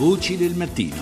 Voci 0.00 0.38
del 0.38 0.54
mattino. 0.54 0.96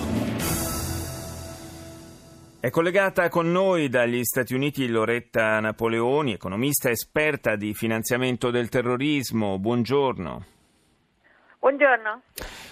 È 2.59 2.69
collegata 2.69 3.29
con 3.29 3.49
noi 3.49 3.87
dagli 3.87 4.25
Stati 4.25 4.53
Uniti 4.53 4.89
Loretta 4.89 5.57
Napoleoni, 5.61 6.33
economista 6.33 6.89
esperta 6.89 7.55
di 7.55 7.73
finanziamento 7.73 8.51
del 8.51 8.67
terrorismo. 8.67 9.57
Buongiorno. 9.57 10.58
Buongiorno. 11.59 12.21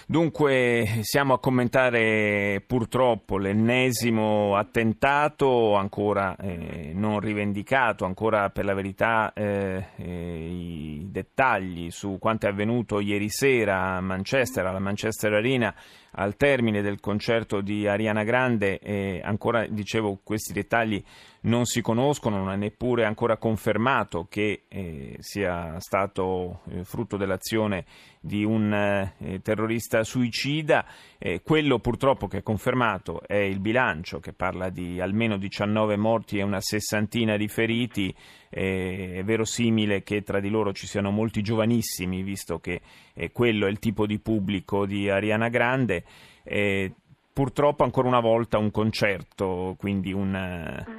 Dunque 0.06 1.00
siamo 1.02 1.34
a 1.34 1.38
commentare 1.38 2.64
purtroppo 2.66 3.36
l'ennesimo 3.36 4.56
attentato 4.56 5.74
ancora 5.74 6.34
eh, 6.36 6.92
non 6.94 7.20
rivendicato, 7.20 8.06
ancora 8.06 8.48
per 8.48 8.64
la 8.64 8.72
verità 8.72 9.30
eh, 9.34 9.88
eh, 9.96 10.48
i 10.50 11.06
dettagli 11.10 11.90
su 11.90 12.16
quanto 12.18 12.46
è 12.46 12.48
avvenuto 12.48 13.00
ieri 13.00 13.28
sera 13.28 13.96
a 13.96 14.00
Manchester, 14.00 14.64
alla 14.64 14.78
Manchester 14.78 15.34
Arena 15.34 15.74
al 16.12 16.36
termine 16.36 16.80
del 16.80 17.00
concerto 17.00 17.60
di 17.60 17.86
Ariana 17.86 18.24
Grande 18.24 19.20
ancora 19.22 19.66
dicevo 19.66 20.18
questi 20.24 20.54
dettagli 20.54 21.04
non 21.40 21.64
si 21.66 21.80
conoscono, 21.80 22.38
non 22.38 22.52
è 22.52 22.56
neppure 22.56 23.04
ancora 23.04 23.36
confermato 23.36 24.26
che 24.28 24.64
eh, 24.68 25.16
sia 25.20 25.78
stato 25.78 26.60
eh, 26.70 26.84
frutto 26.84 27.16
dell'azione 27.16 27.84
di 28.20 28.44
un 28.44 28.72
eh, 29.18 29.40
terrorista 29.42 30.04
suicida. 30.04 30.84
Eh, 31.18 31.42
quello 31.42 31.78
purtroppo 31.78 32.26
che 32.26 32.38
è 32.38 32.42
confermato 32.42 33.22
è 33.26 33.36
il 33.36 33.60
bilancio 33.60 34.20
che 34.20 34.32
parla 34.32 34.68
di 34.70 35.00
almeno 35.00 35.36
19 35.36 35.96
morti 35.96 36.38
e 36.38 36.42
una 36.42 36.60
sessantina 36.60 37.36
di 37.36 37.48
feriti. 37.48 38.14
è 38.50 39.22
verosimile 39.24 40.02
che 40.02 40.22
tra 40.22 40.40
di 40.40 40.48
loro 40.48 40.72
ci 40.72 40.86
siano 40.86 41.10
molti 41.10 41.42
giovanissimi, 41.42 42.22
visto 42.22 42.58
che 42.58 42.80
eh, 43.14 43.30
quello 43.30 43.66
è 43.66 43.70
il 43.70 43.78
tipo 43.78 44.06
di 44.06 44.18
pubblico 44.18 44.86
di 44.86 45.08
Ariana 45.08 45.48
Grande. 45.48 46.04
Eh, 46.42 46.92
purtroppo 47.38 47.84
ancora 47.84 48.08
una 48.08 48.18
volta 48.18 48.58
un 48.58 48.72
concerto, 48.72 49.76
quindi 49.78 50.12
un, 50.12 50.34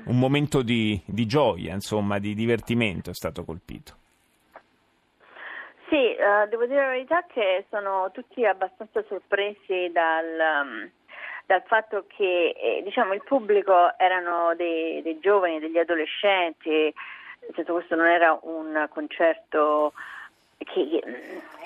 un 0.06 0.18
momento 0.18 0.62
di, 0.62 1.02
di, 1.06 1.26
gioia, 1.26 1.74
insomma, 1.74 2.18
di 2.18 2.34
divertimento 2.34 3.10
è 3.10 3.14
stato 3.14 3.44
colpito. 3.44 3.98
Sì, 5.90 6.16
uh, 6.20 6.48
devo 6.48 6.68
dire 6.68 6.82
la 6.82 6.92
verità 6.92 7.26
che 7.26 7.66
sono 7.72 8.12
tutti 8.12 8.46
abbastanza 8.46 9.04
sorpresi 9.08 9.90
dal, 9.92 10.62
um, 10.64 10.90
dal 11.48 11.64
fatto 11.66 12.06
che 12.08 12.54
eh, 12.56 12.82
diciamo, 12.84 13.14
il 13.14 13.24
pubblico 13.24 13.98
erano 13.98 14.54
dei, 14.56 15.02
dei 15.02 15.20
giovani, 15.20 15.60
degli 15.60 15.80
adolescenti, 15.80 16.94
senso 17.56 17.74
questo 17.74 17.96
non 17.96 18.06
era 18.06 18.38
un 18.44 18.88
concerto 18.92 19.94
che, 20.58 21.02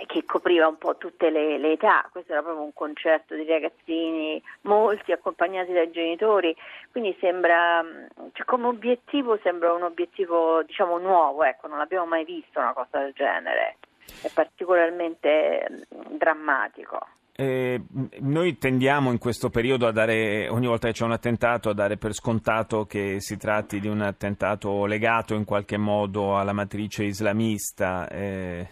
che, 0.05 0.23
copriva 0.23 0.67
un 0.67 0.77
po' 0.77 0.95
tutte 0.95 1.29
le, 1.29 1.57
le, 1.57 1.73
età, 1.73 2.07
questo 2.09 2.31
era 2.31 2.41
proprio 2.41 2.63
un 2.63 2.73
concerto 2.73 3.35
di 3.35 3.45
ragazzini, 3.45 4.41
molti 4.61 5.11
accompagnati 5.11 5.73
dai 5.73 5.91
genitori, 5.91 6.55
quindi 6.91 7.13
sembra, 7.19 7.83
cioè 8.31 8.45
come 8.45 8.67
obiettivo 8.67 9.37
sembra 9.43 9.73
un 9.73 9.83
obiettivo 9.83 10.63
diciamo 10.63 10.97
nuovo, 10.97 11.43
ecco, 11.43 11.67
non 11.67 11.81
abbiamo 11.81 12.05
mai 12.05 12.23
visto 12.23 12.59
una 12.59 12.73
cosa 12.73 12.99
del 12.99 13.11
genere, 13.13 13.77
è 14.21 14.29
particolarmente 14.33 15.85
drammatico. 16.17 16.99
Eh, 17.35 17.81
noi 18.19 18.59
tendiamo 18.59 19.09
in 19.11 19.17
questo 19.17 19.49
periodo 19.49 19.87
a 19.87 19.91
dare, 19.91 20.47
ogni 20.49 20.67
volta 20.67 20.85
che 20.87 20.93
c'è 20.93 21.03
un 21.03 21.13
attentato, 21.13 21.69
a 21.69 21.73
dare 21.73 21.97
per 21.97 22.13
scontato 22.13 22.85
che 22.85 23.15
si 23.21 23.37
tratti 23.37 23.79
di 23.79 23.87
un 23.87 24.01
attentato 24.01 24.85
legato 24.85 25.33
in 25.33 25.43
qualche 25.43 25.77
modo 25.77 26.37
alla 26.37 26.53
matrice 26.53 27.05
islamista. 27.05 28.07
Eh, 28.07 28.67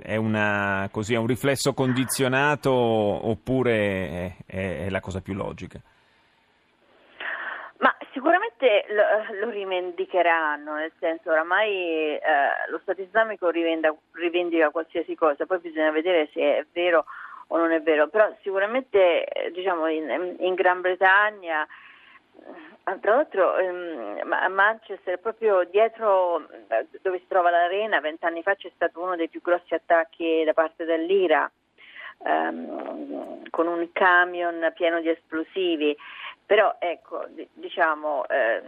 è, 0.00 0.14
una, 0.14 0.88
così, 0.92 1.14
è, 1.14 1.18
un 1.18 1.26
riflesso 1.26 1.74
condizionato 1.74 2.70
oppure 2.72 4.36
è, 4.46 4.84
è 4.84 4.90
la 4.90 5.00
cosa 5.00 5.20
più 5.20 5.34
logica? 5.34 5.82
Sicuramente 8.18 8.84
lo, 8.88 9.46
lo, 9.46 9.50
rivendicheranno, 9.50 10.74
nel 10.74 10.90
senso 10.98 11.30
oramai 11.30 12.16
eh, 12.16 12.20
lo 12.68 12.80
Stato 12.82 13.00
islamico 13.00 13.48
rivendica, 13.48 13.94
rivendica 14.14 14.70
qualsiasi 14.70 15.14
cosa, 15.14 15.46
poi 15.46 15.60
bisogna 15.60 15.92
vedere 15.92 16.28
se 16.32 16.40
è 16.40 16.66
vero 16.72 17.04
o 17.46 17.56
non 17.56 17.70
è 17.70 17.80
vero, 17.80 18.08
però 18.08 18.28
sicuramente 18.42 19.24
eh, 19.24 19.52
diciamo, 19.52 19.86
in, 19.86 20.34
in 20.40 20.54
Gran 20.54 20.80
Bretagna 20.80 21.64
eh, 21.64 22.98
tra 22.98 23.14
l'altro 23.14 23.56
ehm, 23.56 24.32
a 24.32 24.48
Manchester, 24.48 25.20
proprio 25.20 25.62
dietro 25.70 26.40
eh, 26.70 26.88
dove 27.00 27.20
si 27.20 27.26
trova 27.28 27.50
l'arena, 27.50 28.00
vent'anni 28.00 28.42
fa 28.42 28.56
c'è 28.56 28.72
stato 28.74 29.00
uno 29.00 29.14
dei 29.14 29.28
più 29.28 29.40
grossi 29.40 29.74
attacchi 29.74 30.42
da 30.44 30.54
parte 30.54 30.84
dell'IRA 30.84 31.48
ehm, 32.24 33.48
con 33.50 33.68
un 33.68 33.88
camion 33.92 34.72
pieno 34.74 35.00
di 35.00 35.08
esplosivi. 35.08 35.96
Però 36.48 36.76
ecco, 36.78 37.26
diciamo, 37.52 38.26
eh, 38.26 38.62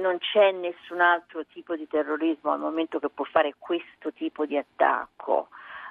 non 0.00 0.18
c'è 0.18 0.50
nessun 0.50 1.00
altro 1.00 1.46
tipo 1.46 1.76
di 1.76 1.86
terrorismo 1.86 2.50
al 2.50 2.58
momento 2.58 2.98
che 2.98 3.08
può 3.08 3.24
fare 3.24 3.54
questo 3.56 4.12
tipo 4.12 4.44
di 4.46 4.56
attacco. 4.56 5.46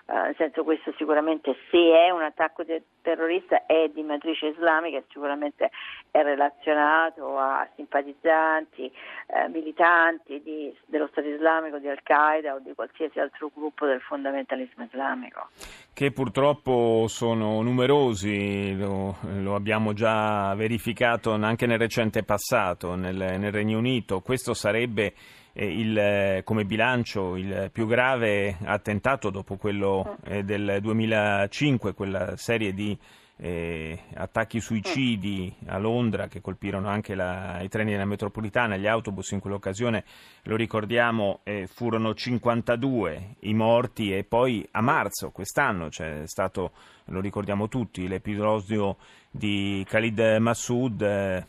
Uh, 0.06 0.16
nel 0.16 0.36
senso 0.36 0.66
questo 0.66 0.94
sicuramente 0.98 1.56
se 1.72 1.78
è 1.78 2.10
un 2.10 2.24
attacco 2.24 2.66
de- 2.66 2.84
terrorista 3.04 3.68
è 3.68 3.90
di 3.94 4.02
matrice 4.02 4.48
islamica, 4.48 5.04
sicuramente 5.10 5.70
è 6.10 6.24
relazionato 6.24 7.38
a 7.38 7.68
simpatizzanti, 7.76 8.86
eh, 9.28 9.48
militanti 9.50 10.42
di, 10.42 10.76
dello 10.88 11.08
Stato 11.12 11.28
islamico, 11.28 11.78
di 11.78 11.88
Al-Qaeda 11.88 12.56
o 12.56 12.60
di 12.60 12.74
qualsiasi 12.74 13.20
altro 13.20 13.52
gruppo 13.54 13.86
del 13.86 14.02
fondamentalismo 14.02 14.86
islamico. 14.86 15.50
Che 15.94 16.12
purtroppo 16.12 17.06
sono 17.08 17.62
numerosi, 17.62 18.76
lo, 18.76 19.18
lo 19.22 19.54
abbiamo 19.54 19.94
già 19.94 20.56
verificato 20.56 21.34
anche 21.34 21.68
nel 21.68 21.78
recente 21.78 22.24
passato 22.24 22.96
nel, 22.96 23.16
nel 23.16 23.52
Regno 23.52 23.78
Unito. 23.78 24.22
Questo 24.22 24.54
sarebbe 24.56 25.14
il, 25.54 26.42
come 26.44 26.66
bilancio 26.66 27.36
il 27.36 27.70
più 27.72 27.86
grave 27.86 28.58
attentato 28.64 29.30
dopo 29.30 29.58
quello 29.58 30.18
eh, 30.26 30.44
del 30.44 30.80
2005, 30.82 31.94
quella 31.94 32.36
serie 32.38 32.74
di 32.74 32.93
eh, 33.38 34.00
attacchi 34.14 34.60
suicidi 34.60 35.54
a 35.66 35.78
Londra 35.78 36.28
che 36.28 36.40
colpirono 36.40 36.88
anche 36.88 37.16
la, 37.16 37.62
i 37.62 37.70
treni 37.70 37.92
della 37.92 38.06
metropolitana, 38.06 38.78
gli 38.78 38.88
autobus 38.88 39.32
in 39.32 39.40
quell'occasione, 39.40 40.04
lo 40.44 40.56
ricordiamo, 40.56 41.40
eh, 41.44 41.68
furono 41.68 42.14
52 42.14 43.36
i 43.42 43.54
morti 43.54 44.16
e 44.16 44.24
poi 44.24 44.68
a 44.72 44.82
marzo 44.82 45.32
quest'anno 45.32 45.90
c'è 45.90 46.24
stato, 46.26 46.72
lo 47.06 47.20
ricordiamo 47.20 47.68
tutti, 47.68 48.08
l'episodio 48.08 48.98
di 49.30 49.84
Khalid 49.88 50.38
Massoud 50.40 51.02
eh, 51.02 51.46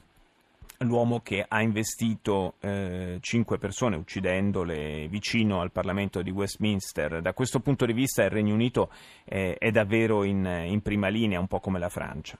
l'uomo 0.84 1.20
che 1.20 1.44
ha 1.46 1.60
investito 1.60 2.54
eh, 2.60 3.18
cinque 3.20 3.58
persone 3.58 3.96
uccidendole 3.96 5.06
vicino 5.08 5.60
al 5.60 5.72
Parlamento 5.72 6.22
di 6.22 6.30
Westminster. 6.30 7.20
Da 7.20 7.32
questo 7.32 7.60
punto 7.60 7.86
di 7.86 7.92
vista 7.92 8.22
il 8.22 8.30
Regno 8.30 8.54
Unito 8.54 8.90
eh, 9.24 9.56
è 9.58 9.70
davvero 9.70 10.24
in, 10.24 10.44
in, 10.44 10.82
prima 10.82 11.08
linea, 11.08 11.40
un 11.40 11.46
po' 11.46 11.60
come 11.60 11.78
la 11.78 11.88
Francia. 11.88 12.38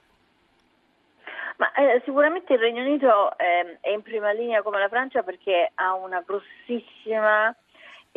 Ma, 1.57 1.71
eh, 1.73 2.01
sicuramente 2.03 2.53
il 2.53 2.59
Regno 2.59 2.83
Unito 2.83 3.37
ehm, 3.37 3.77
è 3.79 3.89
in 3.89 4.01
prima 4.01 4.31
linea 4.31 4.61
come 4.61 4.79
la 4.79 4.89
Francia 4.89 5.23
perché 5.23 5.71
ha 5.73 5.93
una 5.93 6.21
grossissima 6.25 7.55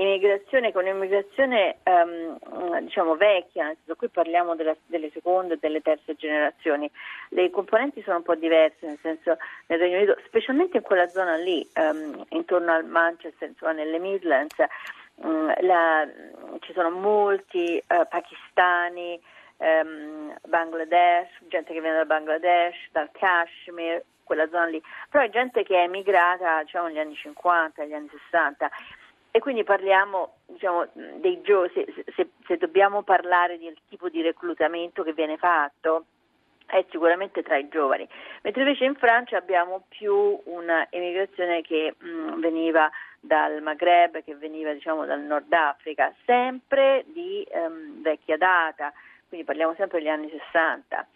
immigrazione 0.02 0.72
con 0.72 0.84
un'immigrazione 0.84 1.78
um, 1.84 2.78
diciamo 2.80 3.16
vecchia, 3.16 3.64
nel 3.64 3.76
senso 3.78 3.96
qui 3.96 4.08
parliamo 4.08 4.54
della, 4.54 4.76
delle 4.86 5.10
seconde 5.10 5.54
e 5.54 5.58
delle 5.60 5.80
terze 5.80 6.14
generazioni, 6.14 6.88
le 7.30 7.50
componenti 7.50 8.02
sono 8.02 8.18
un 8.18 8.22
po' 8.22 8.36
diverse, 8.36 8.86
nel 8.86 8.98
senso 9.02 9.36
nel 9.66 9.78
Regno 9.78 9.96
Unito, 9.96 10.16
specialmente 10.26 10.76
in 10.76 10.82
quella 10.84 11.08
zona 11.08 11.34
lì, 11.36 11.68
um, 11.74 12.24
intorno 12.30 12.72
al 12.72 12.84
Manchester, 12.84 13.48
insomma 13.48 13.72
nelle 13.72 13.98
Midlands, 13.98 14.56
um, 15.16 15.52
la, 15.62 16.08
ci 16.60 16.72
sono 16.72 16.90
molti 16.90 17.82
uh, 17.88 18.06
pakistani, 18.08 19.20
Bangladesh, 19.58 21.30
gente 21.48 21.72
che 21.72 21.80
viene 21.80 21.96
dal 21.96 22.06
Bangladesh, 22.06 22.76
dal 22.92 23.10
Kashmir, 23.10 24.04
quella 24.22 24.46
zona 24.48 24.66
lì, 24.66 24.80
però 25.10 25.24
è 25.24 25.30
gente 25.30 25.64
che 25.64 25.74
è 25.80 25.82
emigrata 25.82 26.62
diciamo 26.62 26.86
negli 26.86 27.00
anni 27.00 27.16
50, 27.16 27.82
negli 27.82 27.94
anni 27.94 28.08
60 28.08 28.70
e 29.30 29.38
quindi 29.40 29.64
parliamo 29.64 30.34
diciamo, 30.46 30.86
dei 30.92 31.40
gio- 31.42 31.68
se, 31.72 31.86
se, 32.14 32.28
se 32.46 32.56
dobbiamo 32.56 33.02
parlare 33.02 33.58
del 33.58 33.76
tipo 33.88 34.08
di 34.08 34.22
reclutamento 34.22 35.02
che 35.02 35.12
viene 35.12 35.36
fatto 35.36 36.06
è 36.66 36.84
sicuramente 36.90 37.42
tra 37.42 37.56
i 37.56 37.68
giovani, 37.68 38.06
mentre 38.42 38.62
invece 38.62 38.84
in 38.84 38.94
Francia 38.94 39.38
abbiamo 39.38 39.84
più 39.88 40.38
un'emigrazione 40.44 41.62
che 41.62 41.94
mh, 41.98 42.40
veniva 42.40 42.90
dal 43.20 43.62
Maghreb, 43.62 44.22
che 44.22 44.34
veniva 44.34 44.72
diciamo, 44.72 45.06
dal 45.06 45.20
Nord 45.20 45.50
Africa, 45.52 46.14
sempre 46.26 47.04
di 47.06 47.46
um, 47.52 48.02
vecchia 48.02 48.36
data, 48.36 48.92
quindi 49.28 49.46
parliamo 49.46 49.74
sempre 49.76 49.98
degli 49.98 50.08
anni 50.08 50.28
60 50.30 51.06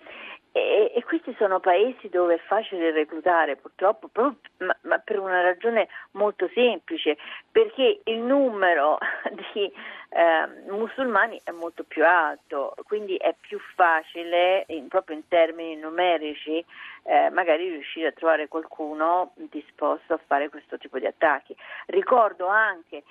E, 0.54 0.92
e, 0.94 1.02
questi 1.04 1.34
sono 1.38 1.60
paesi 1.60 2.10
dove 2.10 2.34
è 2.34 2.38
facile 2.38 2.90
reclutare, 2.90 3.56
purtroppo, 3.56 4.10
ma, 4.58 4.76
ma, 4.82 4.98
per 4.98 5.18
una 5.18 5.40
ragione 5.40 5.88
molto 6.12 6.46
semplice, 6.52 7.16
perché 7.50 8.00
il 8.04 8.18
numero 8.18 8.98
di 9.32 9.72
eh, 10.10 10.70
musulmani 10.70 11.40
è 11.42 11.52
molto 11.52 11.84
più 11.84 12.04
alto, 12.04 12.74
quindi 12.86 13.16
è 13.16 13.34
più 13.40 13.58
facile, 13.74 14.64
in, 14.68 14.88
proprio 14.88 15.16
in 15.16 15.26
termini 15.26 15.76
numerici, 15.76 16.62
eh, 17.04 17.30
magari 17.30 17.70
riuscire 17.70 18.08
a 18.08 18.12
trovare 18.12 18.48
qualcuno 18.48 19.32
disposto 19.36 20.12
a 20.12 20.20
fare 20.26 20.50
questo 20.50 20.76
tipo 20.76 20.98
di 20.98 21.06
attacchi. 21.06 21.56
Ricordo 21.86 22.46
anche 22.46 23.02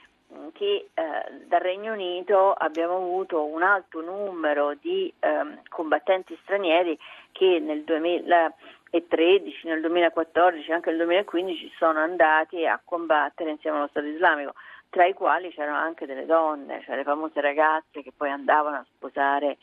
che 0.54 0.89
eh, 0.94 1.04
dal 1.48 1.60
Regno 1.60 1.94
Unito 1.94 2.54
abbiamo 2.54 2.98
avuto 2.98 3.44
un 3.44 3.63
alto 3.63 4.01
numero 4.01 4.75
di 4.80 5.12
eh, 5.19 5.60
combattenti 5.69 6.38
stranieri 6.44 6.98
che 7.31 7.60
nel 7.60 7.83
2013, 7.83 9.68
nel 9.68 9.81
2014, 9.81 10.72
anche 10.72 10.89
nel 10.89 11.00
2015 11.00 11.72
sono 11.78 12.00
andati 12.00 12.66
a 12.66 12.80
combattere 12.83 13.51
insieme 13.51 13.78
allo 13.78 13.88
Stato 13.88 14.07
islamico, 14.07 14.54
tra 14.89 15.06
i 15.06 15.13
quali 15.13 15.51
c'erano 15.51 15.78
anche 15.78 16.06
delle 16.06 16.25
donne, 16.25 16.81
cioè 16.84 16.95
le 16.95 17.04
famose 17.04 17.39
ragazze 17.39 18.04
che 18.04 18.12
poi 18.16 18.30
andavano 18.30 18.77
a 18.77 18.86
sposare 18.95 19.57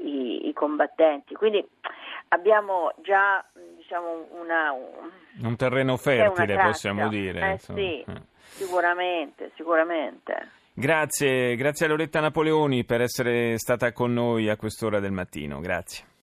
i, 0.00 0.48
i 0.48 0.52
combattenti. 0.52 1.34
Quindi 1.34 1.66
abbiamo 2.32 2.92
già 3.02 3.44
diciamo, 3.76 4.26
una, 4.40 4.72
un, 5.42 5.56
terreno 5.56 5.96
fertile, 5.96 6.56
possiamo 6.56 7.08
dire. 7.08 7.52
Eh, 7.52 7.58
sì. 7.58 8.00
Eh. 8.00 8.30
Sicuramente, 8.40 9.50
sicuramente. 9.54 10.50
Grazie, 10.74 11.54
grazie 11.56 11.86
a 11.86 11.88
Loretta 11.90 12.20
Napoleoni 12.20 12.84
per 12.84 13.02
essere 13.02 13.58
stata 13.58 13.92
con 13.92 14.12
noi 14.12 14.48
a 14.48 14.56
quest'ora 14.56 15.00
del 15.00 15.12
mattino. 15.12 15.60
Grazie. 15.60 16.11